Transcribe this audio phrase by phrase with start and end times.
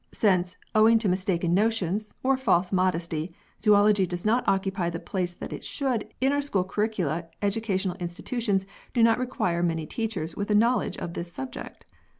[0.13, 5.53] Since, owing to mistaken notions, or false modesty, zoology does not occupy the place that
[5.53, 10.49] it should, in our school curricula, edu cational institutions do not require many teachers with
[10.49, 11.85] a knowledge of this subject.